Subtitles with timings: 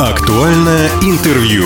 [0.00, 1.64] Актуальное интервью.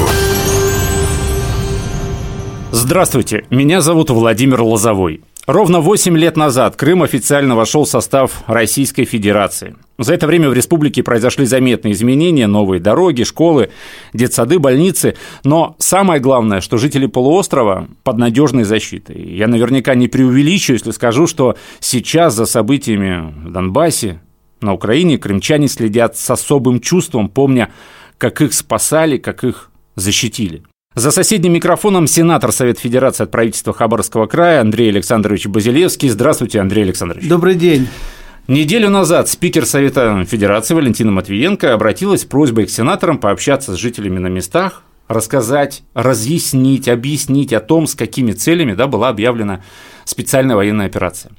[2.73, 5.21] Здравствуйте, меня зовут Владимир Лозовой.
[5.47, 9.77] Ровно 8 лет назад Крым официально вошел в состав Российской Федерации.
[10.01, 13.71] За это время в республике произошли заметные изменения, новые дороги, школы,
[14.13, 15.15] детсады, больницы.
[15.45, 19.33] Но самое главное, что жители полуострова под надежной защитой.
[19.33, 24.19] Я наверняка не преувеличу, если скажу, что сейчас за событиями в Донбассе,
[24.61, 27.71] на Украине, крымчане следят с особым чувством, помня,
[28.19, 30.63] как их спасали, как их защитили.
[30.95, 36.09] За соседним микрофоном сенатор Совет Федерации от правительства Хабаровского края Андрей Александрович Базилевский.
[36.09, 37.29] Здравствуйте, Андрей Александрович.
[37.29, 37.89] Добрый день.
[38.47, 44.19] Неделю назад спикер Совета Федерации Валентина Матвиенко обратилась с просьбой к сенаторам пообщаться с жителями
[44.19, 49.63] на местах, рассказать, разъяснить, объяснить о том, с какими целями да, была объявлена
[50.05, 51.33] специальная военная операция.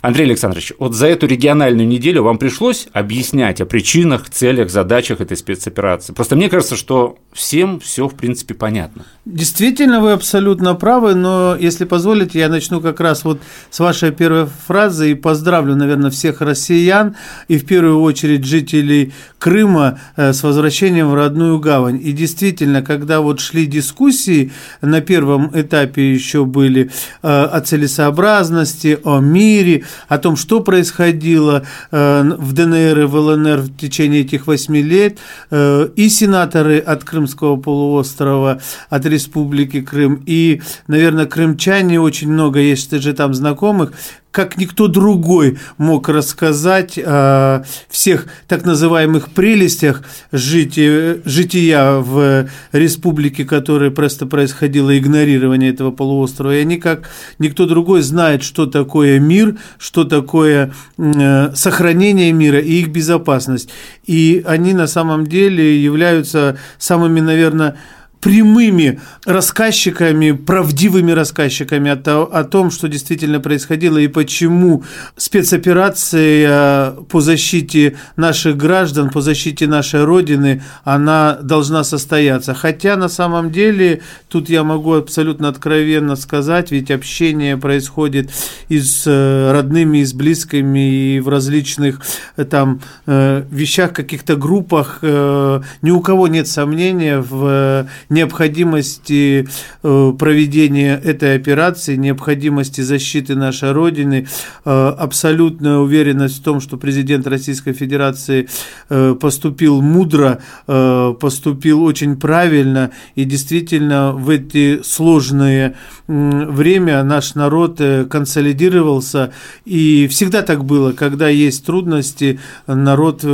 [0.00, 5.36] Андрей Александрович, вот за эту региональную неделю вам пришлось объяснять о причинах, целях, задачах этой
[5.36, 6.12] спецоперации.
[6.12, 9.04] Просто мне кажется, что всем все в принципе понятно.
[9.24, 14.48] Действительно, вы абсолютно правы, но если позволите, я начну как раз вот с вашей первой
[14.66, 17.16] фразы и поздравлю, наверное, всех россиян
[17.48, 22.00] и в первую очередь жителей Крыма э, с возвращением в родную гавань.
[22.02, 26.90] И действительно, когда вот шли дискуссии, на первом этапе еще были
[27.22, 33.58] э, о целесообразности, о мире, о том, что происходило э, в ДНР и в ЛНР
[33.58, 35.18] в течение этих восьми лет,
[35.50, 43.12] и сенаторы от Крымского полуострова, от Республики Крым, и, наверное, крымчане очень много, есть же
[43.12, 43.92] там знакомых,
[44.30, 53.90] как никто другой мог рассказать о всех так называемых прелестях жития, жития в республике, которая
[53.90, 56.54] просто происходило игнорирование этого полуострова.
[56.56, 62.80] И они, как никто другой, знают, что такое мир, что такое э, сохранение мира и
[62.80, 63.70] их безопасность.
[64.06, 67.76] И они на самом деле являются самыми, наверное,
[68.20, 74.84] прямыми рассказчиками, правдивыми рассказчиками о, о том, что действительно происходило и почему
[75.16, 82.54] спецоперация по защите наших граждан, по защите нашей Родины, она должна состояться.
[82.54, 88.30] Хотя на самом деле, тут я могу абсолютно откровенно сказать, ведь общение происходит
[88.68, 92.00] и с э, родными, и с близкими, и в различных
[92.36, 94.98] э, там э, вещах, каких-то группах.
[95.02, 99.46] Ни у кого нет сомнения в необходимости
[99.82, 104.26] э, проведения этой операции, необходимости защиты нашей Родины,
[104.64, 108.48] э, абсолютная уверенность в том, что президент Российской Федерации
[108.88, 115.76] э, поступил мудро, поступил очень правильно, и действительно в эти сложные
[116.06, 117.80] время наш народ
[118.10, 119.32] консолидировался,
[119.64, 123.24] и всегда так было, когда есть трудности, народ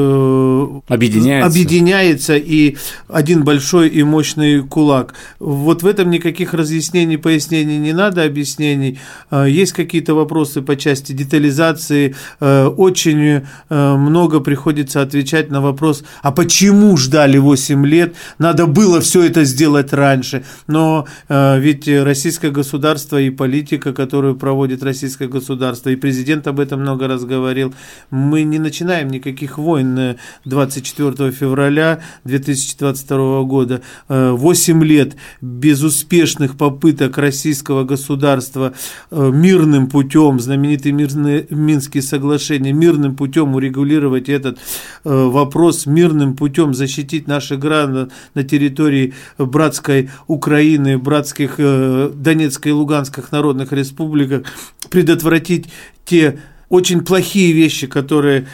[0.88, 2.36] объединяется, объединяется.
[2.36, 2.76] И
[3.08, 5.14] один большой и мощный кулак.
[5.38, 8.98] Вот в этом никаких разъяснений, пояснений не надо, объяснений.
[9.30, 12.14] А, есть какие-то вопросы по части детализации.
[12.40, 18.14] А, очень а, много приходится отвечать на вопрос, а почему ждали 8 лет?
[18.38, 20.44] Надо было все это сделать раньше.
[20.66, 27.08] Но ведь российское государство и политика, которую проводит российское государство, и президент об этом много
[27.08, 27.74] раз говорил,
[28.10, 33.82] мы не начинаем никаких войн 24 февраля 2022 года.
[34.08, 38.72] 8 8 лет безуспешных попыток российского государства
[39.10, 44.60] э, мирным путем, знаменитые мирные, Минские соглашения, мирным путем урегулировать этот э,
[45.04, 53.32] вопрос, мирным путем защитить наших граждан на территории братской Украины, братских э, Донецкой и Луганских
[53.32, 54.42] народных республиках,
[54.88, 55.66] предотвратить
[56.04, 56.38] те
[56.68, 58.46] очень плохие вещи, которые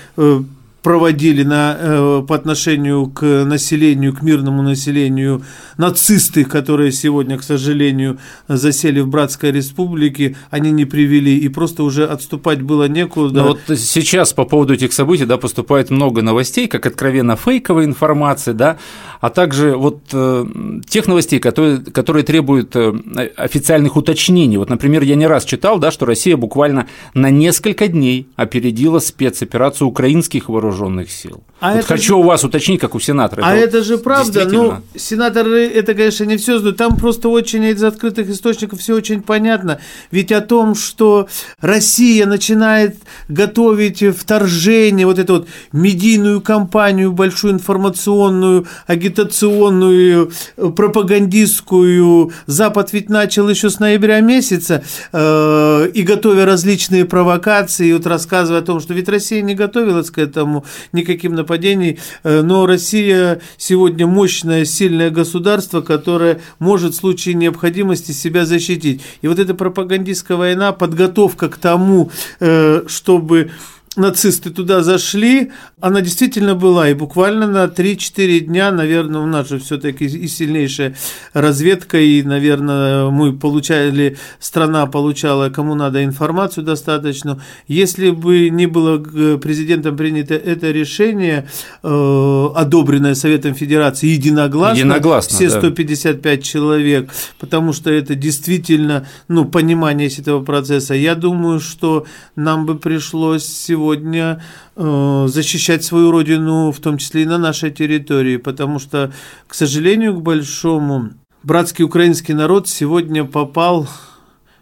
[0.83, 5.43] проводили на, э, по отношению к населению, к мирному населению
[5.77, 8.19] нацисты, которые сегодня, к сожалению,
[8.49, 13.43] засели в Братской Республике, они не привели, и просто уже отступать было некуда.
[13.43, 18.55] Но вот сейчас по поводу этих событий да, поступает много новостей, как откровенно фейковая информация,
[18.55, 18.79] да,
[19.21, 20.47] а также вот э,
[20.89, 22.93] тех новостей, которые, которые требуют э,
[23.37, 24.57] официальных уточнений.
[24.57, 29.89] Вот, например, я не раз читал, да, что Россия буквально на несколько дней опередила спецоперацию
[29.89, 31.43] украинских вооружений вооруженных сил.
[31.61, 32.15] А вот хочу же...
[32.15, 33.43] у вас уточнить, как у сенатора.
[33.45, 34.47] А это, это же правда.
[34.47, 36.79] Ну, сенаторы это, конечно, не все знают.
[36.79, 39.79] Там просто очень из открытых источников все очень понятно.
[40.11, 41.29] Ведь о том, что
[41.61, 42.97] Россия начинает
[43.29, 52.33] готовить вторжение, вот эту вот медийную кампанию, большую информационную, агитационную, пропагандистскую.
[52.47, 54.83] Запад ведь начал еще с ноября месяца
[55.13, 60.17] э, и готовя различные провокации, вот рассказывая о том, что ведь Россия не готовилась к
[60.17, 60.60] этому,
[60.93, 61.99] никаким нападений.
[62.25, 69.03] Э, но Россия сегодня мощное, сильное государство, которое может в случае необходимости себя защитить.
[69.23, 72.11] И вот эта пропагандистская война, подготовка к тому,
[72.41, 73.51] э, чтобы
[73.97, 75.51] нацисты туда зашли,
[75.81, 80.95] она действительно была, и буквально на 3-4 дня, наверное, у нас же все-таки и сильнейшая
[81.33, 87.43] разведка, и, наверное, мы получали, страна получала кому надо информацию достаточно.
[87.67, 88.99] Если бы не было
[89.39, 91.49] президентом принято это решение,
[91.83, 96.43] э, одобренное Советом Федерации единогласно, единогласно все 155 да.
[96.43, 97.11] человек,
[97.41, 103.47] потому что это действительно, ну, понимание этого процесса, я думаю, что нам бы пришлось
[103.81, 104.43] сегодня
[104.77, 109.11] э, защищать свою родину, в том числе и на нашей территории, потому что,
[109.47, 111.11] к сожалению, к большому,
[111.43, 113.89] братский украинский народ сегодня попал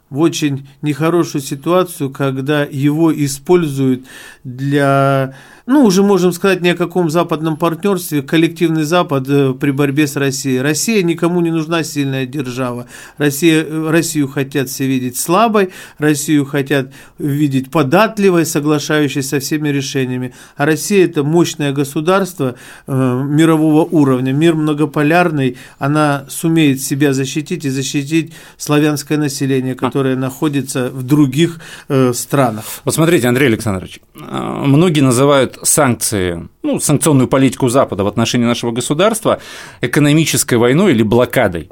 [0.08, 4.06] в очень нехорошую ситуацию, когда его используют
[4.44, 5.34] для
[5.68, 10.16] ну, уже можем сказать ни о каком западном партнерстве, коллективный Запад э, при борьбе с
[10.16, 10.62] Россией.
[10.62, 12.86] Россия никому не нужна сильная держава.
[13.18, 15.68] Россия, э, Россию хотят все видеть слабой,
[15.98, 20.32] Россию хотят видеть податливой, соглашающей со всеми решениями.
[20.56, 22.54] А Россия– это мощное государство
[22.86, 30.18] э, мирового уровня, мир многополярный, она сумеет себя защитить и защитить славянское население, которое а.
[30.18, 31.60] находится в других
[31.90, 32.64] э, странах.
[32.86, 38.72] Вот смотрите, Андрей Александрович, э, многие называют санкции, ну, санкционную политику Запада в отношении нашего
[38.72, 39.40] государства
[39.80, 41.68] экономической войной или блокадой.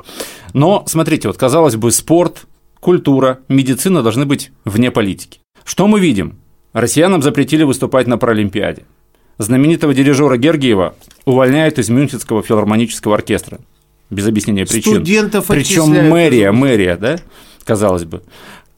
[0.52, 2.46] Но, смотрите, вот казалось бы, спорт,
[2.80, 5.40] культура, медицина должны быть вне политики.
[5.64, 6.38] Что мы видим?
[6.72, 8.84] Россиянам запретили выступать на Паралимпиаде.
[9.38, 10.94] Знаменитого дирижера Гергиева
[11.24, 13.58] увольняют из Мюнхенского филармонического оркестра
[14.10, 14.94] без объяснения причин.
[14.94, 17.16] Студентов Причем мэрия, мэрия, да,
[17.64, 18.22] казалось бы.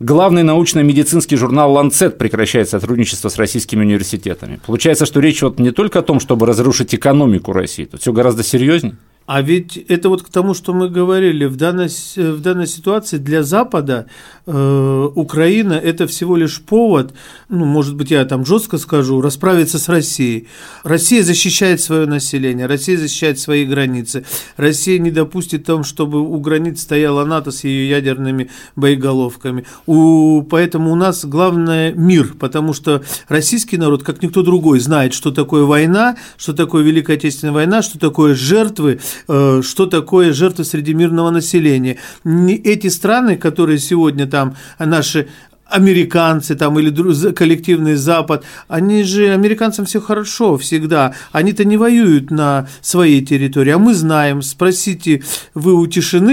[0.00, 4.60] Главный научно-медицинский журнал «Ланцет» прекращает сотрудничество с российскими университетами.
[4.64, 8.44] Получается, что речь вот не только о том, чтобы разрушить экономику России, тут все гораздо
[8.44, 8.94] серьезнее.
[9.28, 13.42] А ведь это вот к тому, что мы говорили, в данной, в данной ситуации для
[13.42, 14.06] Запада
[14.46, 17.12] э, Украина– это всего лишь повод,
[17.50, 20.48] ну, может быть, я там жестко скажу, расправиться с Россией.
[20.82, 24.24] Россия защищает свое население, Россия защищает свои границы.
[24.56, 29.66] Россия не допустит том, чтобы у границ стояла НАТО с ее ядерными боеголовками.
[29.84, 35.32] У, поэтому у нас главное– мир, потому что российский народ, как никто другой, знает, что
[35.32, 40.94] такое война, что такое Великая Отечественная война, что такое жертвы– Э, что такое жертвы среди
[40.94, 41.98] мирного населения.
[42.24, 45.28] Эти страны, которые сегодня там наши
[45.68, 52.68] американцы там или коллективный Запад, они же, американцам все хорошо всегда, они-то не воюют на
[52.80, 55.22] своей территории, а мы знаем, спросите
[55.54, 55.86] вы у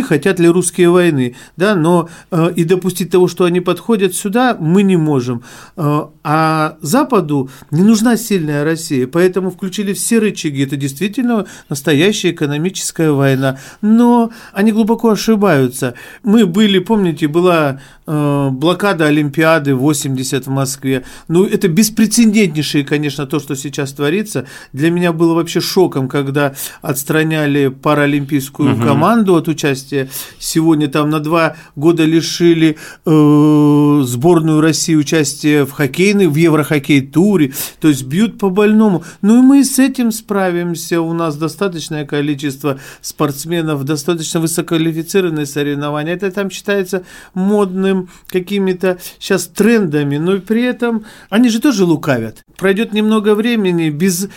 [0.03, 4.83] хотят ли русские войны, да, но э, и допустить того, что они подходят сюда, мы
[4.83, 5.43] не можем.
[5.75, 13.11] Э, а Западу не нужна сильная Россия, поэтому включили все рычаги, это действительно настоящая экономическая
[13.11, 15.95] война, но они глубоко ошибаются.
[16.23, 21.03] Мы были, помните, была э, блокада Олимпиады, Олимпиады 80 в Москве.
[21.27, 24.45] Ну, это беспрецедентнейшее, конечно, то, что сейчас творится.
[24.71, 28.83] Для меня было вообще шоком, когда отстраняли паралимпийскую угу.
[28.83, 30.09] команду от участия.
[30.39, 37.53] Сегодня там на два года лишили э, сборную России участия в хоккейной, в Еврохоккей-туре.
[37.79, 39.03] То есть бьют по больному.
[39.21, 41.01] Ну и мы с этим справимся.
[41.01, 46.13] У нас достаточное количество спортсменов, достаточно высококвалифицированные соревнования.
[46.13, 47.03] Это там считается
[47.33, 52.43] модным какими-то сейчас трендами, но при этом они же тоже лукавят.
[52.57, 54.29] Пройдет немного времени без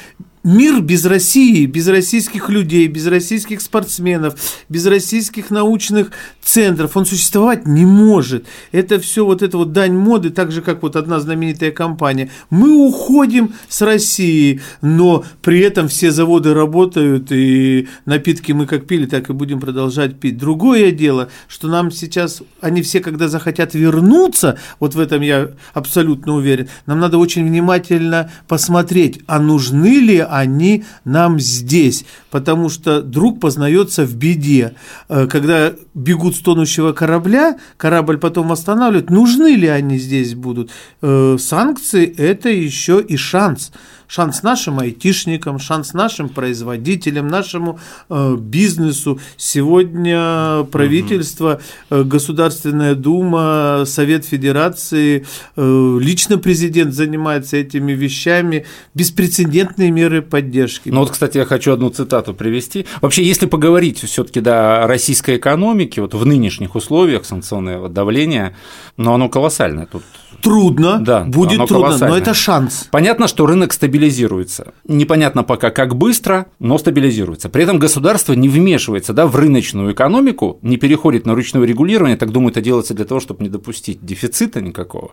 [0.44, 4.34] мир без России, без российских людей, без российских спортсменов,
[4.68, 6.10] без российских научных
[6.42, 8.46] центров, он существовать не может.
[8.72, 12.30] Это все вот это вот дань моды, так же, как вот одна знаменитая компания.
[12.50, 19.06] Мы уходим с России, но при этом все заводы работают, и напитки мы как пили,
[19.06, 20.38] так и будем продолжать пить.
[20.38, 26.34] Другое дело, что нам сейчас, они все, когда захотят вернуться, вот в этом я абсолютно
[26.34, 33.40] уверен, нам надо очень внимательно посмотреть, а нужны ли они нам здесь, потому что друг
[33.40, 34.74] познается в беде.
[35.08, 40.70] Э, когда бегут с тонущего корабля, корабль потом восстанавливают, нужны ли они здесь будут?
[41.02, 43.72] Э, санкции– это еще и шанс–
[44.08, 49.20] шанс нашим айтишникам, шанс нашим производителям, нашему э, бизнесу.
[49.36, 51.60] Сегодня правительство,
[51.90, 60.88] э, Государственная Дума, Совет Федерации, э, лично президент занимается этими вещами, беспрецедентные меры поддержки.
[60.88, 62.86] Ну вот, кстати, я хочу одну цитату привести.
[63.02, 68.56] Вообще, если поговорить все-таки да, о российской экономике, вот в нынешних условиях санкционного давления,
[68.96, 70.02] но ну, оно колоссальное тут
[70.40, 72.86] трудно, да, будет трудно, но это шанс.
[72.90, 74.74] Понятно, что рынок стабилизируется стабилизируется.
[74.86, 77.48] Непонятно пока, как быстро, но стабилизируется.
[77.48, 82.30] При этом государство не вмешивается да, в рыночную экономику, не переходит на ручное регулирование, так
[82.30, 85.10] думаю, это делается для того, чтобы не допустить дефицита никакого.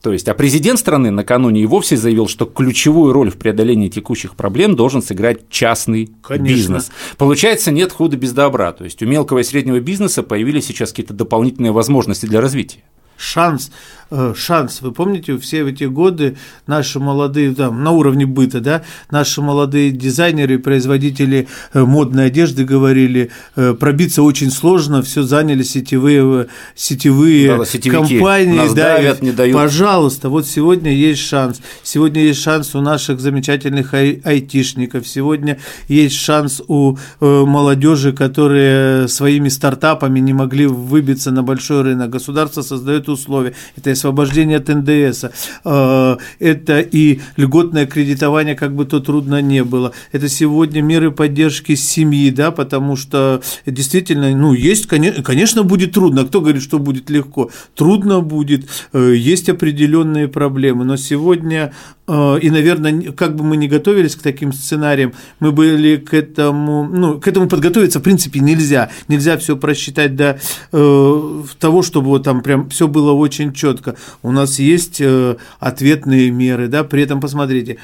[0.00, 4.34] То есть, а президент страны накануне и вовсе заявил, что ключевую роль в преодолении текущих
[4.34, 6.54] проблем должен сыграть частный Конечно.
[6.54, 6.90] бизнес.
[7.18, 8.72] Получается, нет худа без добра.
[8.72, 12.82] То есть у мелкого и среднего бизнеса появились сейчас какие-то дополнительные возможности для развития
[13.22, 13.70] шанс,
[14.36, 14.82] шанс.
[14.82, 20.54] Вы помните, все эти годы наши молодые, там, на уровне быта, да, наши молодые дизайнеры
[20.54, 27.90] и производители э, модной одежды говорили, э, пробиться очень сложно, все заняли сетевые, сетевые да,
[27.90, 28.56] компании.
[28.56, 29.54] Нас да, давят, не дают.
[29.54, 31.60] Пожалуйста, вот сегодня есть шанс.
[31.82, 39.48] Сегодня есть шанс у наших замечательных ай- айтишников, сегодня есть шанс у молодежи, которые своими
[39.48, 42.10] стартапами не могли выбиться на большой рынок.
[42.10, 45.24] Государство создает условия, это и освобождение от НДС,
[45.64, 49.92] э, это и льготное кредитование, как бы то трудно не было.
[50.10, 56.24] Это сегодня меры поддержки семьи, да, потому что действительно, ну, есть, конечно, будет трудно.
[56.24, 57.50] Кто говорит, что будет легко?
[57.74, 61.72] Трудно будет, э, есть определенные проблемы, но сегодня
[62.08, 66.84] Э, и, наверное, как бы мы ни готовились к таким сценариям, мы были к этому,
[66.84, 68.90] ну, к этому подготовиться, в принципе, нельзя.
[69.08, 70.38] Нельзя все просчитать до
[70.72, 73.91] э, того, чтобы вот там прям все было очень четко.
[74.22, 77.78] У нас есть э, ответные меры, да, при этом посмотрите,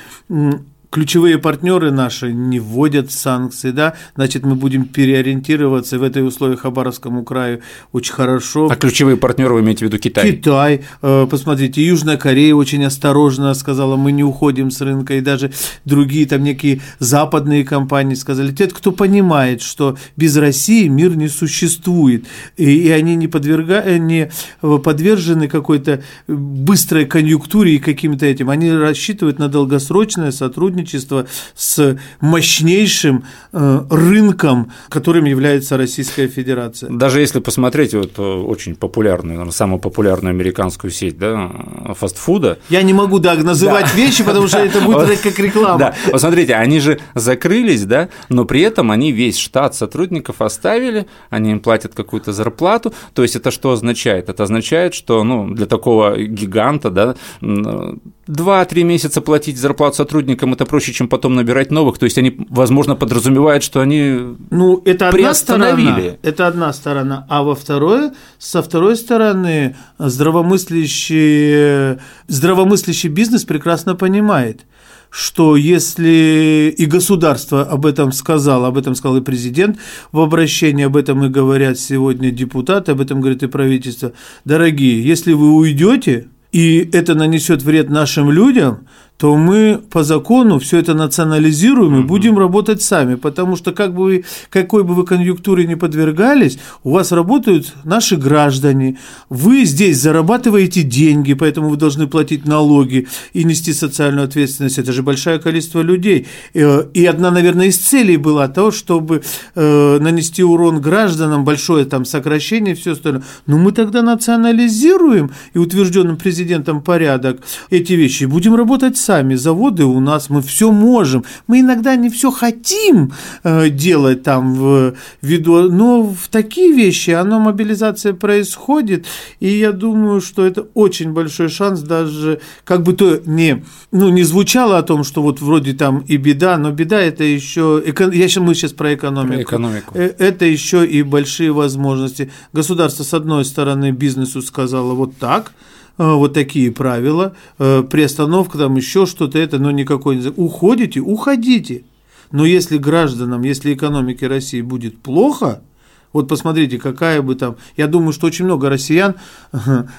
[0.91, 7.25] ключевые партнеры наши не вводят санкции, да, значит, мы будем переориентироваться в этой условии Хабаровскому
[7.25, 7.61] краю.
[7.93, 8.69] Очень хорошо.
[8.71, 10.33] А ключевые партнеры вы имеете в виду Китай?
[10.33, 15.53] Китай, э, посмотрите, Южная Корея очень осторожно сказала, мы не уходим с рынка, и даже
[15.85, 22.27] другие там некие западные компании сказали, те, кто понимает, что без России мир не существует,
[22.57, 23.83] и, и они не, подверга...
[23.85, 24.31] Э, не
[24.61, 33.25] подвержены какой-то быстрой конъюнктуре и каким-то этим, они рассчитывают на долгосрочное сотрудничество сотрудничество с мощнейшим
[33.53, 36.91] э, рынком, которым является Российская Федерация.
[36.91, 41.51] Даже если посмотреть вот э, очень популярную, наверное, самую популярную американскую сеть да,
[41.95, 42.59] фастфуда.
[42.69, 43.97] Я не могу да, называть да.
[43.97, 45.79] вещи, потому что это будет как реклама.
[45.79, 45.95] Да.
[46.11, 51.53] Вот смотрите, они же закрылись, да, но при этом они весь штат сотрудников оставили, они
[51.53, 52.93] им платят какую-то зарплату.
[53.15, 54.29] То есть это что означает?
[54.29, 60.93] Это означает, что ну, для такого гиганта да, 2-3 месяца платить зарплату сотрудникам это проще,
[60.93, 61.99] чем потом набирать новых.
[61.99, 67.27] То есть они, возможно, подразумевают, что они ну, это одна сторона, это одна сторона.
[67.29, 71.99] А во второе, со второй стороны, здравомыслящий,
[72.29, 74.65] здравомыслящий бизнес прекрасно понимает,
[75.11, 79.79] что если и государство об этом сказало, об этом сказал и президент
[80.13, 84.13] в обращении, об этом и говорят сегодня депутаты, об этом говорит и правительство,
[84.45, 88.87] дорогие, если вы уйдете, и это нанесет вред нашим людям,
[89.19, 94.03] то мы по закону все это национализируем и будем работать сами, потому что как бы
[94.03, 98.97] вы, какой бы вы конъюнктуре не подвергались, у вас работают наши граждане,
[99.29, 105.03] вы здесь зарабатываете деньги, поэтому вы должны платить налоги и нести социальную ответственность, это же
[105.03, 106.29] большое количество людей.
[106.55, 109.23] Э, и одна, наверное, из целей была то, чтобы
[109.57, 113.25] э, нанести урон гражданам, большое там сокращение, все остальное.
[113.47, 120.01] Но мы тогда национализируем и утвержденным президентом порядок эти вещи, будем работать сами, заводы у
[120.01, 121.25] нас, мы все можем.
[121.47, 123.13] Мы иногда не все хотим
[123.43, 129.07] э, делать там в виду, но в такие вещи, оно мобилизация происходит,
[129.41, 134.25] и я думаю, что это очень большой шанс даже, как бы то не, ну, не
[134.25, 138.55] звучало о том, что вот вроде там и беда, но беда это еще, я мы
[138.55, 139.35] сейчас про экономику.
[139.35, 139.95] Про экономику.
[139.95, 142.31] Э, это еще и большие возможности.
[142.53, 145.53] Государство, с одной стороны, бизнесу сказало вот так,
[145.99, 150.29] вот такие правила, э, приостановка, там еще что-то, это, но никакой не...
[150.29, 151.85] Уходите, уходите.
[152.31, 155.63] Но если гражданам, если экономике России будет плохо,
[156.13, 157.57] вот посмотрите, какая бы там...
[157.77, 159.15] Я думаю, что очень много россиян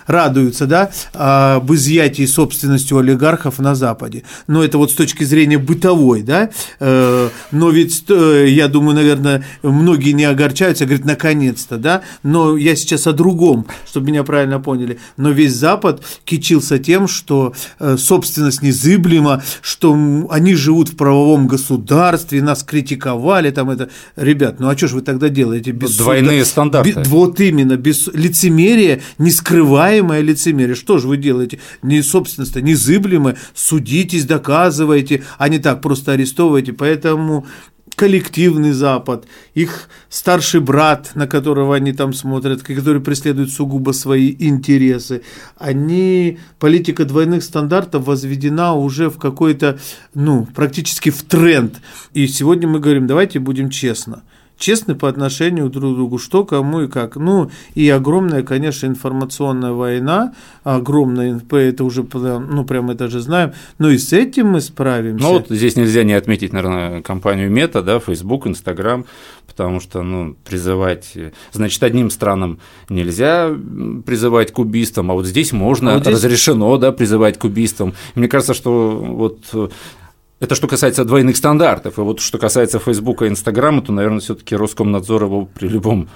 [0.07, 4.23] радуются, да, об изъятии собственности у олигархов на Западе.
[4.47, 6.49] Но это вот с точки зрения бытовой, да.
[6.79, 12.01] Э, но ведь, э, я думаю, наверное, многие не огорчаются, говорят, наконец-то, да.
[12.23, 14.99] Но я сейчас о другом, чтобы меня правильно поняли.
[15.17, 19.93] Но весь Запад кичился тем, что э, собственность незыблема, что
[20.31, 23.89] они живут в правовом государстве, нас критиковали, там это...
[24.15, 27.03] Ребят, ну а что же вы тогда делаете без Двойные стандарты.
[27.08, 30.75] Вот именно, без лицемерия, нескрываемое лицемерие.
[30.75, 31.60] Что же вы делаете?
[31.82, 36.74] Не собственность, незыблемое, судитесь, доказывайте, а не так просто арестовываете.
[36.74, 37.46] Поэтому
[38.00, 45.22] коллективный Запад, их старший брат, на которого они там смотрят, который преследует сугубо свои интересы,
[45.58, 49.79] они, политика двойных стандартов возведена уже в какой-то,
[50.13, 51.75] ну, практически в тренд.
[52.13, 54.24] И сегодня мы говорим, давайте будем честно–
[54.59, 57.15] честны по отношению друг к другу, что кому и как.
[57.15, 63.89] Ну, и огромная, конечно, информационная война, огромная, это уже, ну, прям это же знаем, но
[63.89, 65.23] и с этим мы справимся.
[65.23, 69.05] Ну, вот здесь нельзя не отметить, наверное, компанию Мета, да, Facebook, Instagram,
[69.47, 71.17] потому что, ну, призывать,
[71.53, 73.49] значит, одним странам нельзя
[74.05, 76.15] призывать к убийствам, а вот здесь можно, а вот здесь...
[76.15, 77.93] разрешено, да, призывать к убийствам.
[78.15, 79.71] Мне кажется, что вот
[80.39, 81.98] это что касается двойных стандартов.
[81.98, 86.10] И вот что касается Фейсбука и Инстаграма, то, наверное, все-таки Роскомнадзор его при любом,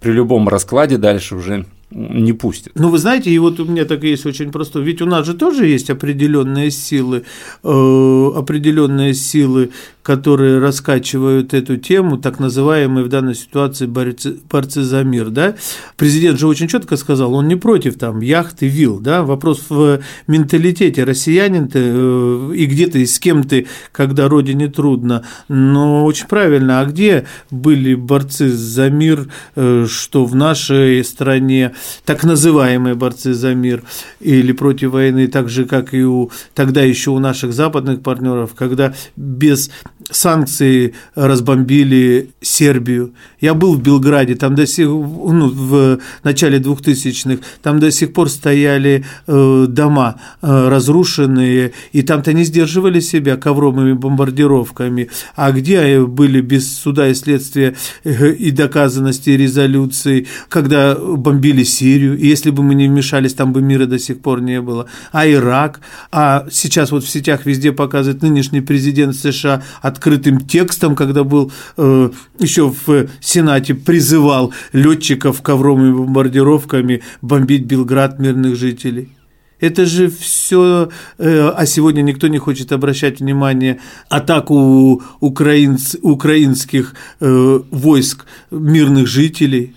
[0.00, 2.72] при любом раскладе дальше уже не пустит.
[2.74, 5.34] Ну, вы знаете, и вот у меня так есть очень просто, ведь у нас же
[5.34, 7.24] тоже есть определенные силы,
[7.62, 9.70] э, определенные силы,
[10.06, 15.56] которые раскачивают эту тему, так называемые в данной ситуации борцы, борцы за мир, да.
[15.96, 19.98] Президент же очень четко сказал, он не против там яхт и вил, да, вопрос в
[20.28, 26.04] менталитете, россиянин ты э, и где ты, и с кем ты, когда родине трудно, но
[26.04, 32.94] очень правильно, а где были борцы за мир, э, что в нашей стране так называемые
[32.94, 33.82] борцы за мир
[34.20, 38.94] или против войны, так же, как и у тогда еще у наших западных партнеров, когда
[39.16, 39.68] без
[40.10, 43.12] санкций разбомбили Сербию.
[43.40, 48.30] Я был в Белграде, там до сих ну, в начале 2000-х, там до сих пор
[48.30, 55.10] стояли э, дома э, разрушенные, и там-то не сдерживали себя ковровыми бомбардировками.
[55.34, 57.74] А где были без суда и следствия
[58.04, 63.60] э, и доказанности резолюций, когда бомбили Сирию, и если бы мы не вмешались, там бы
[63.60, 64.86] мира до сих пор не было.
[65.12, 65.80] А Ирак,
[66.12, 72.10] а сейчас вот в сетях везде показывает нынешний президент США открытым текстом, когда был э,
[72.38, 79.16] еще в Сенате, призывал летчиков ковровыми бомбардировками бомбить Белград мирных жителей.
[79.58, 87.60] Это же все, э, а сегодня никто не хочет обращать внимание атаку украинц, украинских э,
[87.70, 89.74] войск мирных жителей.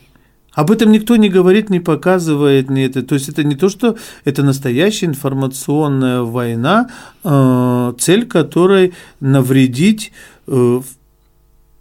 [0.53, 3.03] Об этом никто не говорит, не показывает, не это.
[3.03, 6.89] То есть это не то, что это настоящая информационная война,
[7.23, 10.11] э, цель которой навредить
[10.47, 10.81] э,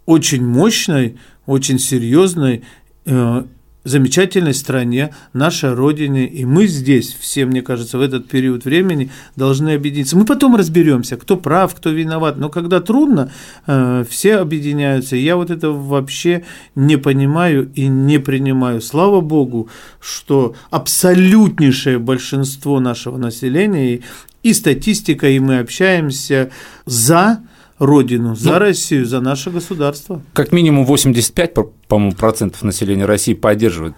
[0.07, 2.63] очень мощной, очень серьезной
[3.07, 3.45] э,
[3.85, 9.71] замечательной стране, нашей родине, и мы здесь все, мне кажется, в этот период времени должны
[9.71, 10.17] объединиться.
[10.17, 13.33] Мы потом разберемся, кто прав, кто виноват, но когда трудно,
[13.67, 15.17] э, все объединяются.
[15.17, 18.81] Я вот это вообще не понимаю и не принимаю.
[18.81, 19.69] Слава Богу,
[20.01, 24.01] что абсолютнейшее большинство нашего населения
[24.43, 26.51] и статистика, и мы общаемся
[26.85, 27.41] за
[27.79, 30.23] родину, за ну, Россию, за наше государство.
[30.33, 31.55] Как минимум 85,
[31.89, 33.95] по-моему, процентов населения России поддерживает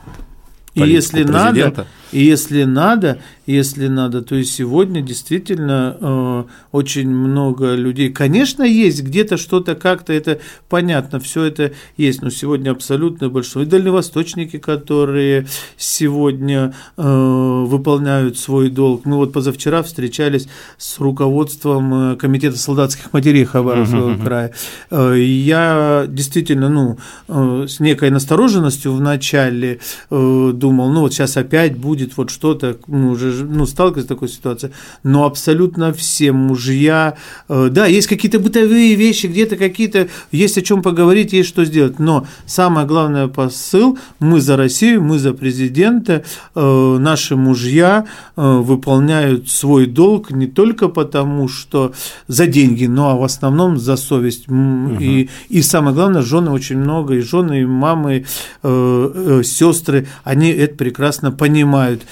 [0.74, 7.74] и если надо, и если надо, если надо, то и сегодня действительно э, очень много
[7.74, 8.10] людей.
[8.10, 13.62] Конечно, есть где-то что-то как-то это понятно, все это есть, но сегодня абсолютно большинство.
[13.62, 15.46] И дальневосточники, которые
[15.76, 19.04] сегодня э, выполняют свой долг.
[19.04, 24.24] Мы вот позавчера встречались с руководством э, комитета солдатских матерей Хабаровского uh-huh.
[24.24, 24.52] края.
[24.90, 31.36] Э, я действительно, ну, э, с некой настороженностью в начале э, думал, ну вот сейчас
[31.36, 37.16] опять будет вот что-то, ну, уже ну, сталкиваюсь с такой ситуацией, но абсолютно все мужья,
[37.48, 41.98] э, да, есть какие-то бытовые вещи, где-то какие-то, есть о чем поговорить, есть что сделать,
[41.98, 49.50] но самое главное посыл, мы за Россию, мы за президента, э, наши мужья э, выполняют
[49.50, 51.92] свой долг не только потому, что
[52.28, 54.48] за деньги, но в основном за совесть.
[54.48, 54.96] Угу.
[55.00, 58.24] И, и самое главное, жены очень много, и жены, и мамы,
[58.62, 61.89] э, э, сестры, они это прекрасно понимают.
[61.92, 62.04] Это...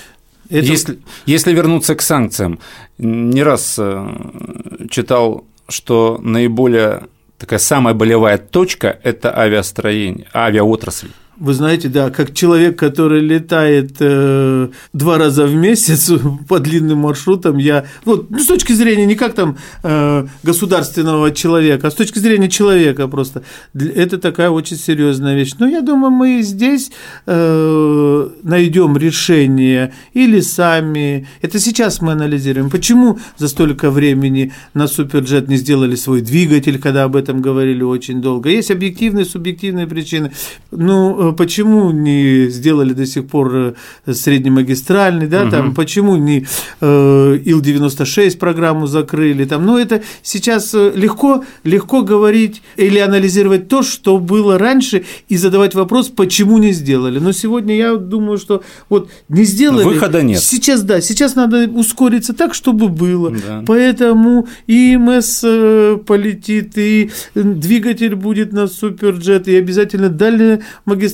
[0.50, 2.58] Если, если вернуться к санкциям,
[2.98, 7.02] не раз э, читал, что наиболее
[7.38, 11.10] такая самая болевая точка– это авиастроение, авиаотрасль.
[11.40, 16.10] Вы знаете, да, как человек, который летает э, два раза в месяц
[16.48, 21.86] по длинным маршрутам, я, вот, ну, с точки зрения не как там э, государственного человека,
[21.86, 25.52] а с точки зрения человека просто, это такая очень серьезная вещь.
[25.60, 26.90] Но я думаю, мы здесь
[27.26, 31.28] э, найдем решение или сами.
[31.40, 37.04] Это сейчас мы анализируем, почему за столько времени на Суперджет не сделали свой двигатель, когда
[37.04, 38.50] об этом говорили очень долго.
[38.50, 40.32] Есть объективные, субъективные причины.
[40.72, 43.74] Ну, э, почему не сделали до сих пор
[44.06, 45.50] э, среднемагистральный, да, угу.
[45.50, 46.46] там, почему не
[46.80, 54.18] э, Ил-96 программу закрыли, там, ну, это сейчас легко, легко говорить или анализировать то, что
[54.18, 57.18] было раньше, и задавать вопрос, почему не сделали.
[57.18, 59.84] Но сегодня я думаю, что вот не сделали.
[59.84, 60.40] Выхода нет.
[60.40, 63.30] Сейчас, да, сейчас надо ускориться так, чтобы было.
[63.30, 63.62] Да.
[63.66, 70.60] Поэтому и МС полетит, и двигатель будет на суперджет, и обязательно дальний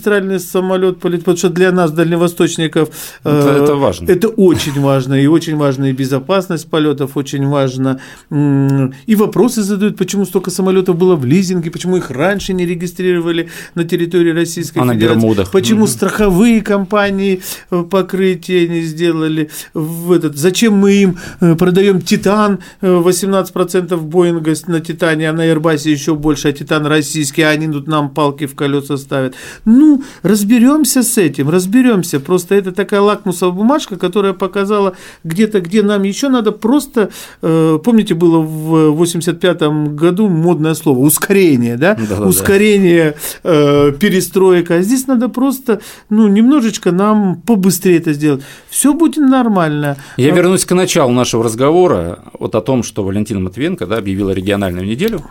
[0.05, 2.89] магистральный самолет полетит, потому что для нас, дальневосточников,
[3.25, 4.11] это, э, это важно.
[4.11, 8.01] Это очень важно, и очень важна и безопасность полетов, очень важно.
[8.31, 13.85] И вопросы задают, почему столько самолетов было в лизинге, почему их раньше не регистрировали на
[13.85, 15.07] территории Российской а Федерации.
[15.07, 15.51] на Бермудах.
[15.51, 15.89] Почему угу.
[15.89, 17.41] страховые компании
[17.71, 20.37] э, покрытие не сделали в этот.
[20.37, 26.49] Зачем мы им э, продаем Титан 18% Боинга на Титане, а на Airbus еще больше,
[26.49, 29.35] а Титан российский, а они тут нам палки в колеса ставят.
[29.65, 32.21] Ну, разберемся с этим, разберемся.
[32.21, 37.11] Просто это такая лакмусовая бумажка, которая показала где-то, где нам еще надо просто,
[37.43, 44.77] э, помните, было в 85 году модное слово ускорение, да, да ускорение, э, перестройка.
[44.77, 45.81] А здесь надо просто,
[46.11, 48.43] ну, немножечко нам побыстрее это сделать.
[48.69, 49.97] Все будет нормально.
[50.17, 54.87] Я вернусь к началу нашего разговора вот о том, что Валентина Матвенко да, объявила региональную
[54.87, 55.23] неделю.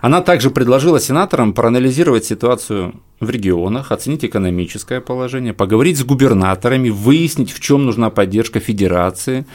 [0.00, 7.52] Она также предложила сенаторам проанализировать ситуацию в регионах, оценить экономическое положение, поговорить с губернаторами, выяснить,
[7.52, 9.46] в чем нужна поддержка федерации.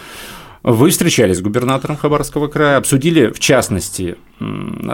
[0.63, 4.15] Вы встречались с губернатором Хабаровского края, обсудили, в частности,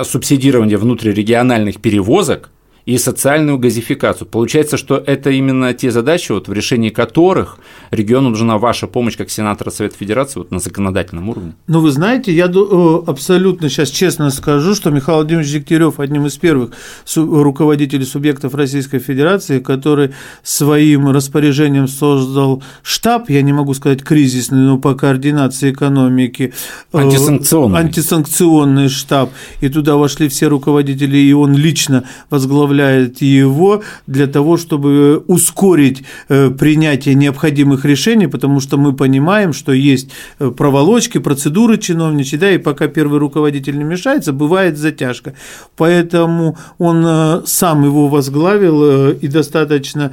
[0.04, 2.50] субсидирование внутрирегиональных перевозок
[2.88, 4.30] и социальную газификацию.
[4.30, 7.58] Получается, что это именно те задачи, вот, в решении которых
[7.92, 11.54] региону нужна ваша помощь как сенатора Совета Федерации вот, на законодательном уровне.
[11.68, 16.38] Ну, вы знаете, я э, абсолютно сейчас честно скажу, что Михаил Владимирович Дегтярев одним из
[16.38, 16.72] первых
[17.14, 24.78] руководителей субъектов Российской Федерации, который своим распоряжением создал штаб, я не могу сказать кризисный, но
[24.78, 26.54] по координации экономики.
[26.94, 27.80] Э, антисанкционный.
[27.80, 29.30] Антисанкционный штаб.
[29.60, 36.04] И туда вошли все руководители, и он лично возглавлял возглавляет его для того, чтобы ускорить
[36.30, 40.10] э, принятие необходимых решений, потому что мы понимаем, что есть
[40.40, 45.34] э, проволочки, процедуры чиновничьи, да, и пока первый руководитель не мешается, бывает затяжка.
[45.76, 50.12] Поэтому он э, сам его возглавил и достаточно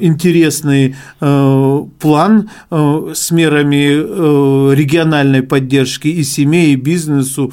[0.00, 7.52] интересный план с мерами региональной поддержки и семей, и бизнесу,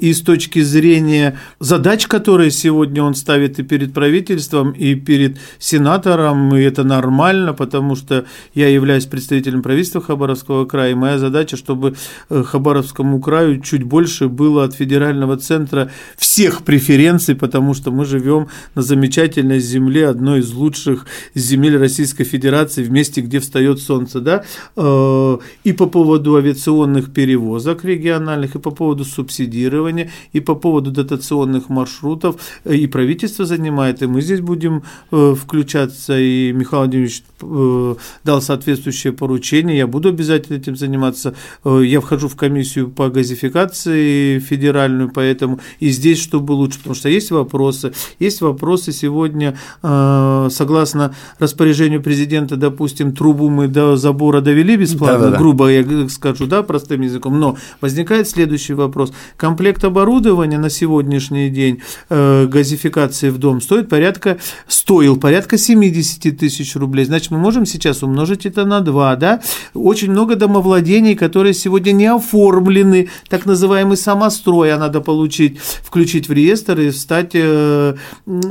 [0.00, 6.54] и с точки зрения задач, которые сегодня он ставит и перед правительством, и перед сенатором,
[6.54, 8.24] и это нормально, потому что
[8.54, 11.94] я являюсь представителем правительства Хабаровского края, и моя задача, чтобы
[12.30, 18.48] э, Хабаровскому краю чуть больше было от федерального центра всех преференций, потому что мы живем
[18.74, 24.44] на замечательной земле, одной из лучших земель Российской Федерации, в месте, где встает солнце, да,
[24.76, 31.68] э, и по поводу авиационных перевозок региональных, и по поводу субсидирования, и по поводу дотационных
[31.68, 37.94] маршрутов, э, и правительство занимает, и мы здесь будем э, включаться, и Михаил Владимирович э,
[38.24, 41.34] дал соответствующее поручение, я буду обязательно этим заниматься.
[41.64, 47.08] Э, я вхожу в комиссию по газификации федеральную, поэтому и здесь чтобы лучше, потому что
[47.08, 55.18] есть вопросы, есть вопросы сегодня, согласно распоряжению президента, допустим, трубу мы до забора довели бесплатно,
[55.18, 55.38] да, да, да.
[55.38, 59.12] грубо я скажу, да, простым языком, но возникает следующий вопрос.
[59.36, 67.04] Комплект оборудования на сегодняшний день газификации в дом стоит порядка, стоил порядка 70 тысяч рублей.
[67.04, 69.40] Значит, мы можем сейчас умножить это на 2, да?
[69.72, 76.32] Очень много домовладений, которые сегодня не оформлены, так называемый самострой, а надо получить, включить в
[76.32, 77.94] реестр и стать э,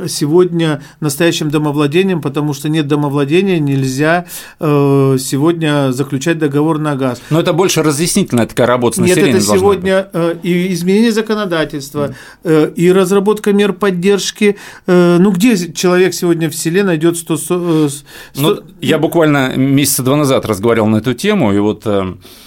[0.08, 4.26] сегодня настоящим домовладением, потому что нет домовладения, нельзя
[4.62, 7.22] э, сегодня заключать договор на газ.
[7.30, 12.16] Но это больше разъяснительная такая работа с населением Нет, это сегодня э, и изменение законодательства,
[12.46, 14.56] и разработка мер поддержки
[14.88, 17.38] ну где человек сегодня в селе найдет 100...
[17.38, 17.92] 100...
[18.36, 22.45] Ну, я буквально месяца два назад разговаривал на эту тему, и вот э, Э,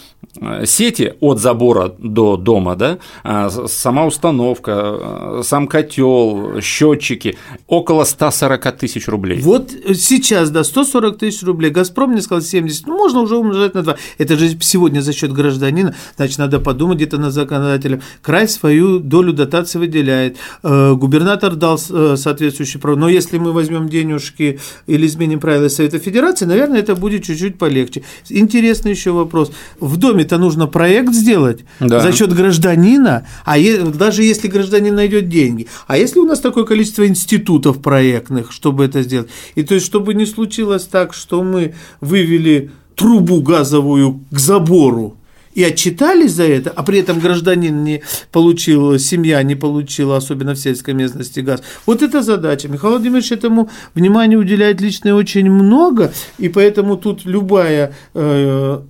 [0.64, 8.72] сети от забора до дома, да, а, сама установка, э, сам котел, счетчики, около 140
[8.78, 9.40] тысяч рублей.
[9.40, 11.70] Вот сейчас, да, 140 тысяч рублей.
[11.70, 13.96] Газпром мне сказал 70, ну, можно уже умножать на 2.
[14.18, 18.00] Это же сегодня за счет гражданина, значит, надо подумать где-то на законодателя.
[18.22, 24.60] Край свою долю дотации выделяет, э, губернатор дал соответствующий право, но если мы возьмем денежки
[24.86, 28.04] или изменим правила Совета Федерации, наверное, это будет чуть-чуть полегче.
[28.28, 29.50] Интересный еще вопрос.
[29.80, 32.00] В детдоме-то нужно проект сделать Да.
[32.00, 35.66] за счет гражданина, а е- даже если гражданин найдет деньги.
[35.86, 39.28] А если у нас такое количество институтов проектных, чтобы это сделать?
[39.54, 45.16] И то есть, чтобы не случилось так, что мы вывели трубу газовую к забору,
[45.58, 50.58] и отчитались за это, а при этом гражданин не получил, семья не получила, особенно в
[50.58, 51.64] сельской местности, газ.
[51.84, 52.68] Вот это задача.
[52.68, 58.80] Михаил Владимирович этому внимания уделяет лично очень много, и поэтому тут любая, э,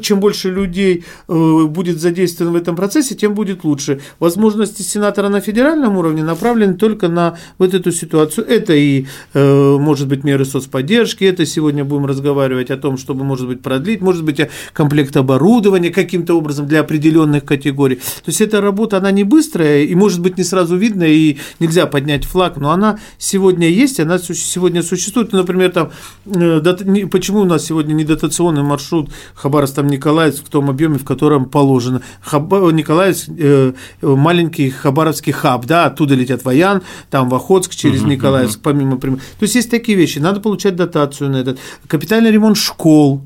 [0.00, 4.00] чем больше людей э, будет задействовано в этом процессе, тем будет лучше.
[4.20, 8.46] Возможности сенатора на федеральном уровне направлены только на вот эту ситуацию.
[8.46, 13.48] Это и, э, может быть, меры соцподдержки, это сегодня будем разговаривать о том, чтобы, может
[13.48, 14.40] быть, продлить, может быть,
[14.72, 17.96] комплект оборудования каким-то образом для определенных категорий.
[17.96, 21.86] То есть эта работа, она не быстрая и, может быть, не сразу видно, и нельзя
[21.86, 25.32] поднять флаг, но она сегодня есть, она сегодня существует.
[25.32, 25.90] Ну, Например, там,
[26.26, 31.04] э, почему у нас сегодня не дотационный маршрут Хабаровск там Николаевск в том объеме, в
[31.04, 32.02] котором положено.
[32.24, 33.72] Хаба- Николаевск э,
[34.02, 39.16] маленький хабаровский хаб, да, оттуда летят в Аян, там в Охотск через Николаевск, помимо прям-
[39.16, 41.58] То есть есть такие вещи, надо получать дотацию на этот.
[41.86, 43.22] Капитальный ремонт школ,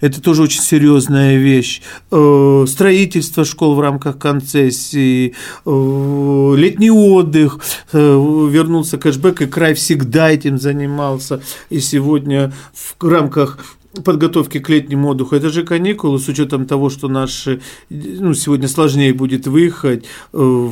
[0.00, 1.82] это тоже очень серьезная вещь.
[2.10, 5.34] Э, Строительство школ в рамках концессии,
[5.64, 7.58] э, летний отдых,
[7.92, 11.40] э, вернулся кэшбэк, и край всегда этим занимался.
[11.68, 13.58] И сегодня в рамках
[14.04, 15.34] подготовки к летнему отдыху.
[15.34, 20.68] Это же каникулы, с учетом того, что наши, ну, сегодня сложнее будет выехать, э,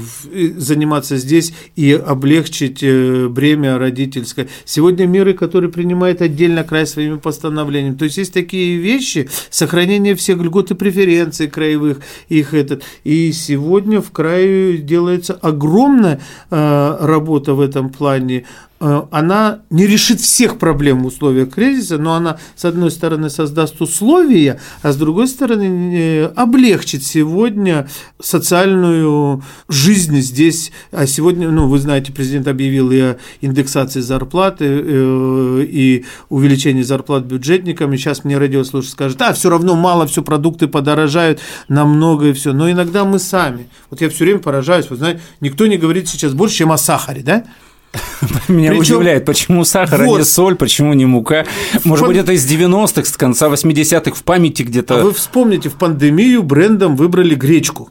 [0.57, 4.48] заниматься здесь и облегчить э, бремя родительское.
[4.64, 7.96] Сегодня меры, которые принимает отдельно край своими постановлениями.
[7.96, 12.85] То есть есть такие вещи, сохранение всех льгот и преференций краевых, их этот.
[13.02, 18.44] И сегодня в крае делается огромная э, работа в этом плане
[18.81, 24.61] она не решит всех проблем в условиях кризиса, но она, с одной стороны, создаст условия,
[24.83, 27.88] а с другой стороны, э, облегчит сегодня
[28.21, 30.71] социальную жизнь здесь.
[30.93, 37.25] А сегодня, ну, вы знаете, президент объявил и о индексации зарплаты, э, и увеличении зарплат
[37.25, 42.33] бюджетникам, и сейчас мне радиослушатель скажет, а, все равно мало, все продукты подорожают намного и
[42.33, 42.53] все.
[42.53, 46.33] Но иногда мы сами, вот я все время поражаюсь, вы знаете, никто не говорит сейчас
[46.33, 47.45] больше, чем о сахаре, да?
[48.48, 50.18] Меня Причём- удивляет, почему сахар, а Вот.
[50.18, 51.46] не соль, почему не мука.
[51.85, 54.94] Может пан- быть, это из 90-х, с конца 80-х в памяти А где-то.
[55.03, 57.90] вы вспомните, в пандемию брендом выбрали гречку.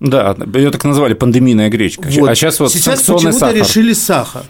[0.00, 2.08] Да, ее так назвали пандемийная гречка.
[2.10, 2.28] Вот.
[2.28, 3.56] А сейчас вот Сейчас почему-то сахар.
[3.56, 4.42] решили сахар.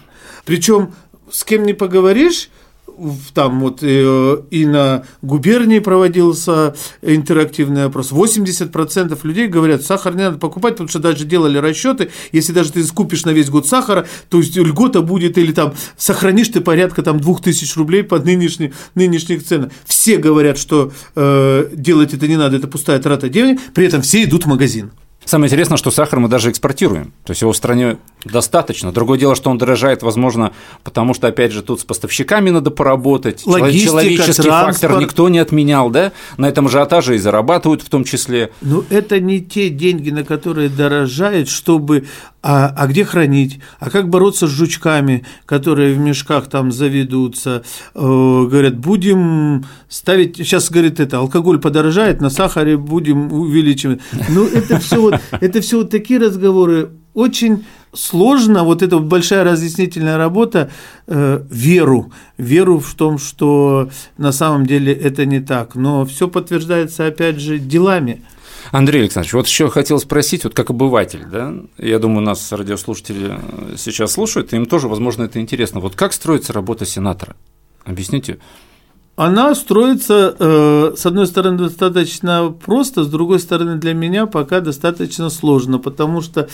[0.44, 0.92] Причем
[1.30, 2.48] с кем не поговоришь,
[3.34, 8.12] там вот э, и на губернии проводился интерактивный опрос.
[8.12, 12.84] 80% людей говорят, сахар не надо покупать, потому что даже делали расчеты, если даже ты
[12.84, 17.20] скупишь на весь год сахара, то есть льгота будет или там сохранишь ты порядка там
[17.20, 19.70] 2000 рублей по нынешним, нынешних ценах.
[19.84, 24.24] Все говорят, что э, делать это не надо, это пустая трата денег, при этом все
[24.24, 24.90] идут в магазин.
[25.26, 27.12] Самое интересное, что сахар мы даже экспортируем.
[27.24, 28.92] То есть его в стране достаточно.
[28.92, 30.52] Другое дело, что он дорожает, возможно,
[30.84, 33.44] потому что, опять же, тут с поставщиками надо поработать.
[33.44, 35.00] Логистика, Человеческий фактор транспорт.
[35.00, 36.12] никто не отменял, да?
[36.36, 38.52] На этом ажиотаже и зарабатывают в том числе.
[38.62, 42.06] Но это не те деньги, на которые дорожает, чтобы...
[42.48, 43.58] А, а где хранить?
[43.80, 47.64] А как бороться с жучками, которые в мешках там заведутся?
[47.94, 50.36] Э, говорят, будем ставить...
[50.36, 54.00] Сейчас, говорит, это, алкоголь подорожает, на сахаре будем увеличивать.
[54.28, 56.90] Ну, это все вот, это все вот такие разговоры.
[57.14, 60.70] Очень сложно, вот эта большая разъяснительная работа,
[61.06, 65.74] э, веру, веру в том, что на самом деле это не так.
[65.74, 68.22] Но все подтверждается, опять же, делами.
[68.72, 73.38] Андрей Александрович, вот еще хотел спросить, вот как обыватель, да, я думаю, нас радиослушатели
[73.76, 75.80] сейчас слушают, им тоже, возможно, это интересно.
[75.80, 77.36] Вот как строится работа сенатора?
[77.84, 78.38] Объясните.
[79.16, 85.30] Она строится, э, с одной стороны, достаточно просто, с другой стороны, для меня пока достаточно
[85.30, 86.48] сложно, потому что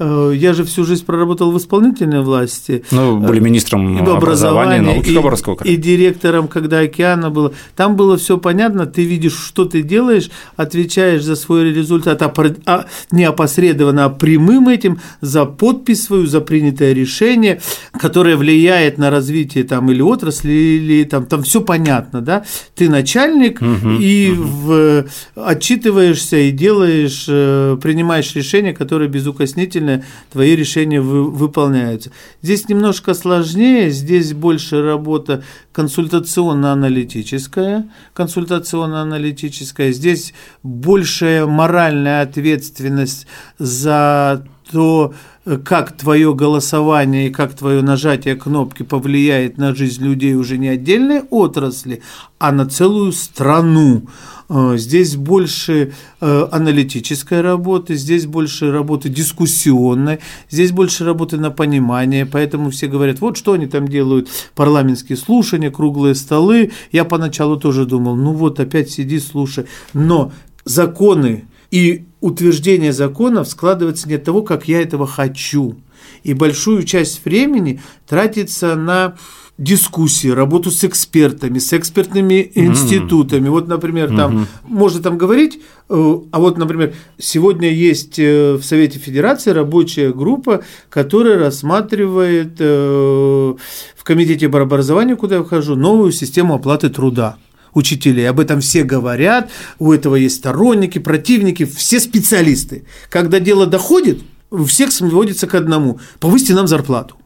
[0.00, 2.84] э, я же всю жизнь проработал в исполнительной власти.
[2.90, 5.72] Ну, были министром и образования, образования, и, Хабаровского края.
[5.72, 7.52] и директором, когда океана было.
[7.76, 12.86] Там было все понятно, ты видишь, что ты делаешь, отвечаешь за свой результат, опро- а,
[13.12, 17.60] не опосредованно, а прямым этим, за подпись свою, за принятое решение,
[17.92, 22.44] которое влияет на развитие там или отрасли, или там, там все понятно, да?
[22.74, 23.60] Ты начальник
[24.00, 25.04] и в-
[25.36, 32.10] отчитываешься и делаешь, э, принимаешь решения, которые безукоснительно твои решения вы- выполняются.
[32.42, 35.42] Здесь немножко сложнее, здесь больше работа
[35.72, 43.26] консультационно-аналитическая, консультационно-аналитическая, здесь большая моральная ответственность
[43.58, 45.14] за то
[45.56, 51.22] как твое голосование и как твое нажатие кнопки повлияет на жизнь людей уже не отдельной
[51.30, 52.02] отрасли,
[52.38, 54.02] а на целую страну.
[54.50, 62.26] Э, здесь больше э, аналитической работы, здесь больше работы дискуссионной, здесь больше работы на понимание,
[62.26, 66.72] поэтому все говорят, вот что они там делают, парламентские слушания, круглые столы.
[66.92, 69.66] Я поначалу тоже думал, ну вот опять сиди, слушай.
[69.94, 70.32] Но
[70.64, 75.76] законы и утверждение законов складывается не от того, как я этого хочу.
[76.22, 79.16] И большую часть времени тратится на
[79.58, 83.48] дискуссии, работу с экспертами, с экспертными институтами.
[83.48, 89.00] Вот, например, там можно там говорить, э, а вот, например, сегодня есть э, в Совете
[89.00, 93.54] Федерации рабочая группа, которая рассматривает э,
[93.96, 97.36] в Комитете по образованию, куда я вхожу, новую систему оплаты труда
[97.74, 98.28] учителей.
[98.28, 102.84] Об этом все говорят, у этого есть сторонники, противники, все специалисты.
[103.10, 107.16] Когда дело доходит, у всех сводится к одному– повысьте нам зарплату.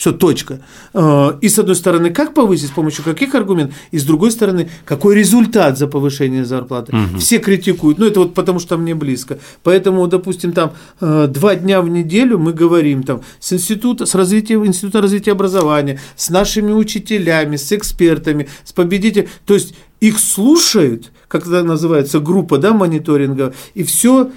[0.00, 0.60] Все, точка.
[0.94, 4.70] Э, и с одной стороны, как повысить, с помощью каких аргументов, и с другой стороны,
[4.86, 6.96] какой результат за повышение зарплаты.
[6.96, 7.18] Угу.
[7.18, 9.38] Все критикуют, ну это вот потому что мне близко.
[9.62, 14.54] Поэтому, допустим, там э, два дня в неделю мы говорим там с института, с развития,
[14.54, 19.28] института развития образования, с нашими учителями, с экспертами, с победителями.
[19.44, 24.30] То есть их слушают, как это называется, группа да, мониторинга, и все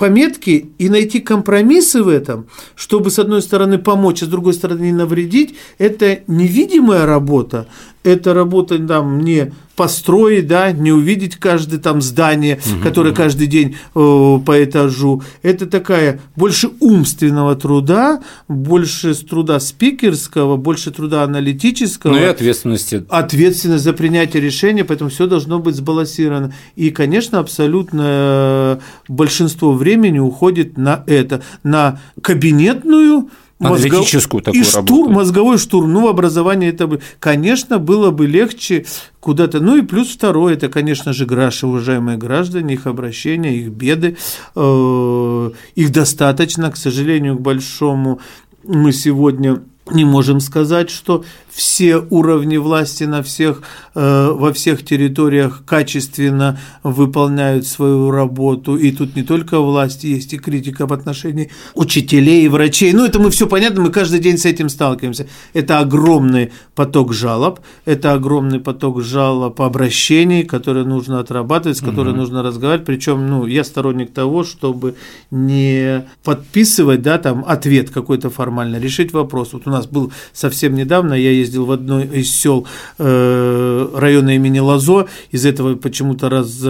[0.00, 4.84] пометки и найти компромиссы в этом, чтобы, с одной стороны, помочь, а с другой стороны,
[4.84, 7.68] не навредить, это невидимая работа,
[8.02, 13.76] это работа там не построить, да, не увидеть каждое там здание, угу, которое каждый день
[13.94, 15.22] э, по этажу.
[15.42, 22.12] Это такая больше умственного труда, больше труда спикерского, больше труда аналитического.
[22.12, 23.04] Ну и ответственности.
[23.08, 26.52] Ответственность за принятие решения, поэтому все должно быть сбалансировано.
[26.76, 35.10] И, конечно, абсолютно большинство времени уходит на это, на кабинетную аналитическую такую и штурм, работу.
[35.10, 35.92] мозговой штурм.
[35.92, 38.86] Ну, в образовании это бы, конечно, было бы легче
[39.20, 39.60] куда-то.
[39.60, 44.16] Ну и плюс второе, это, конечно же, граждане, уважаемые граждане, их обращения, их беды,
[44.56, 48.20] э, их достаточно, к сожалению, к большому.
[48.64, 53.62] Мы сегодня не можем сказать, что все уровни власти на всех,
[53.94, 58.76] э, во всех территориях качественно выполняют свою работу.
[58.76, 62.92] И тут не только власть, есть и критика в отношении учителей и врачей.
[62.92, 65.26] Ну, это мы все понятно, мы каждый день с этим сталкиваемся.
[65.52, 72.20] Это огромный поток жалоб, это огромный поток жалоб обращений, которые нужно отрабатывать, с которыми угу.
[72.20, 72.86] нужно разговаривать.
[72.86, 74.94] Причем, ну, я сторонник того, чтобы
[75.30, 79.52] не подписывать, да, там, ответ какой-то формально, решить вопрос.
[79.52, 82.66] Вот у нас был совсем недавно, я ездил в одно из сел
[82.98, 86.64] э, района имени Лазо, из этого почему-то раз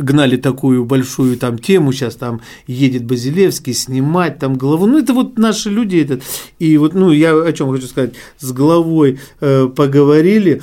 [0.00, 5.38] гнали такую большую там тему, сейчас там едет Базилевский снимать там главу, ну это вот
[5.38, 6.22] наши люди, этот,
[6.58, 10.62] и вот, ну я о чем хочу сказать, с главой э, поговорили,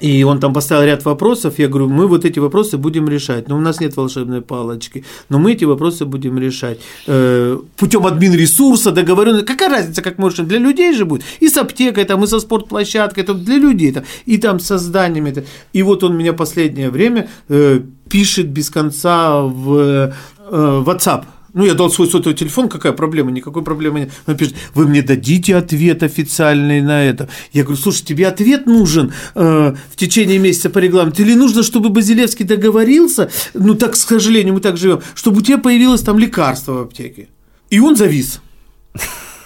[0.00, 3.56] и он там поставил ряд вопросов, я говорю, мы вот эти вопросы будем решать, но
[3.56, 8.92] у нас нет волшебной палочки, но мы эти вопросы будем решать э, путем админ ресурса,
[8.92, 12.40] договоренности, какая разница, как решим, для людей же будет, и с аптекой, там, и со
[12.40, 15.44] спортплощадкой, это для людей, там, и там со зданиями, это.
[15.72, 20.12] и вот он меня последнее время э, пишет без конца в э,
[20.50, 23.30] WhatsApp, ну, я дал свой сотовый телефон, какая проблема?
[23.30, 24.12] Никакой проблемы нет.
[24.26, 27.28] Он пишет, вы мне дадите ответ официальный на это.
[27.52, 31.22] Я говорю, слушай, тебе ответ нужен э, в течение месяца по регламенту?
[31.22, 35.58] Или нужно, чтобы Базилевский договорился, ну, так, к сожалению, мы так живем, чтобы у тебя
[35.58, 37.28] появилось там лекарство в аптеке?
[37.70, 38.40] И он завис.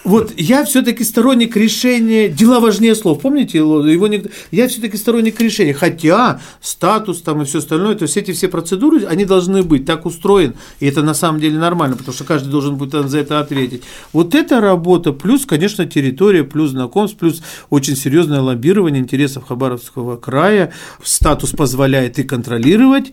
[0.05, 5.73] Вот я все-таки сторонник решения, дела важнее слов, помните его не, я все-таки сторонник решения,
[5.73, 10.05] хотя статус там и все остальное, то есть эти все процедуры, они должны быть так
[10.05, 13.83] устроены, и это на самом деле нормально, потому что каждый должен будет за это ответить.
[14.13, 20.73] Вот эта работа, плюс, конечно, территория, плюс знакомств, плюс очень серьезное лоббирование интересов Хабаровского края,
[21.03, 23.13] статус позволяет и контролировать,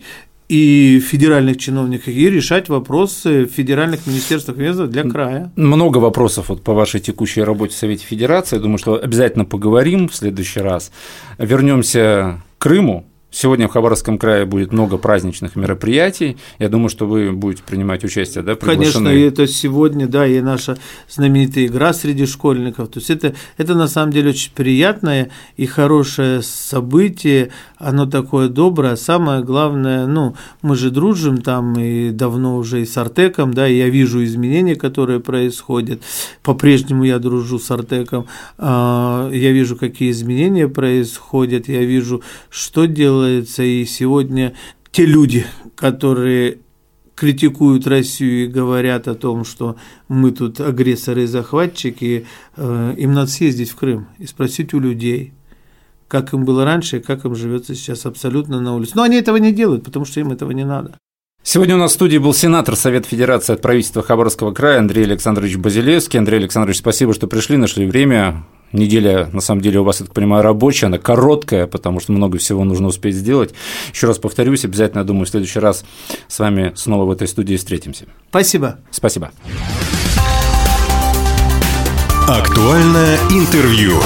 [0.52, 5.50] и федеральных чиновников, и решать вопросы в федеральных министерствах ведомств для края.
[5.56, 8.56] Много вопросов вот по вашей текущей работе в Совете Федерации.
[8.56, 10.92] Я думаю, что обязательно поговорим в следующий раз.
[11.38, 13.06] Вернемся к Крыму.
[13.34, 16.36] Сегодня в Хабаровском крае будет много праздничных мероприятий.
[16.58, 19.06] Я думаю, что вы будете принимать участие, да, приглашены?
[19.06, 20.76] Конечно, это сегодня, да, и наша
[21.08, 22.90] знаменитая игра среди школьников.
[22.90, 28.96] То есть это, это на самом деле очень приятное и хорошее событие, оно такое доброе.
[28.96, 33.78] Самое главное, ну, мы же дружим там и давно уже и с Артеком, да, и
[33.78, 36.02] я вижу изменения, которые происходят.
[36.42, 38.26] По-прежнему я дружу с Артеком,
[38.58, 44.54] а, я вижу, какие изменения происходят, я вижу, что делать делается, и сегодня
[44.90, 46.58] те люди, которые
[47.14, 49.76] критикуют Россию и говорят о том, что
[50.08, 55.32] мы тут агрессоры и захватчики, э, им надо съездить в Крым и спросить у людей,
[56.08, 58.92] как им было раньше и как им живется сейчас абсолютно на улице.
[58.96, 60.98] Но они этого не делают, потому что им этого не надо.
[61.44, 65.56] Сегодня у нас в студии был сенатор Совета Федерации от правительства Хабаровского края Андрей Александрович
[65.56, 66.20] Базилевский.
[66.20, 68.44] Андрей Александрович, спасибо, что пришли, нашли время.
[68.70, 72.38] Неделя, на самом деле, у вас, я так понимаю, рабочая, она короткая, потому что много
[72.38, 73.52] всего нужно успеть сделать.
[73.92, 75.84] Еще раз повторюсь, обязательно, я думаю, в следующий раз
[76.26, 78.06] с вами снова в этой студии встретимся.
[78.30, 78.78] Спасибо.
[78.90, 79.30] Спасибо.
[82.28, 83.98] Актуальное интервью.